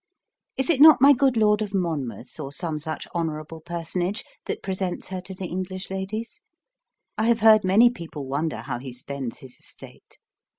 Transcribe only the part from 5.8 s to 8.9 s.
ladies? I have heard many people wonder how